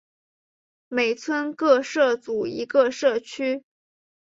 [0.87, 3.63] 每村各设组一个社区。